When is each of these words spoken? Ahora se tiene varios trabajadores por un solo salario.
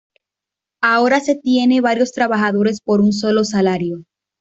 Ahora 0.81 1.19
se 1.19 1.35
tiene 1.35 1.79
varios 1.79 2.11
trabajadores 2.11 2.81
por 2.81 3.01
un 3.01 3.13
solo 3.13 3.43
salario. 3.43 4.03